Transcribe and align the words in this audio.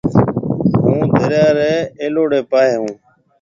هُون 0.83 0.97
دريا 1.19 1.45
ريَ 1.57 1.71
اَلوڙَي 2.03 2.41
پاهيَ 2.51 2.71
هون۔ 2.79 2.93